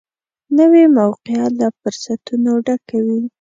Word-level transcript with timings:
نوې 0.57 0.83
موقعه 0.97 1.45
له 1.59 1.67
فرصتونو 1.79 2.51
ډکه 2.65 2.97
وي 3.05 3.21